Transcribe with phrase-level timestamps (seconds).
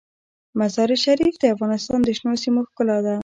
[0.59, 3.15] مزارشریف د افغانستان د شنو سیمو ښکلا ده.